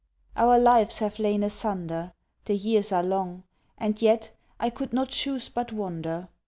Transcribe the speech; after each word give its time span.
Our 0.35 0.57
lives 0.57 0.97
have 0.97 1.19
lain 1.19 1.43
asunder, 1.43 2.13
The 2.45 2.55
years 2.55 2.91
are 2.91 3.03
long, 3.03 3.43
and 3.77 4.01
yet, 4.01 4.31
I 4.59 4.71
could 4.71 4.93
not 4.93 5.09
choose 5.09 5.47
but 5.47 5.71
wonder. 5.71 6.27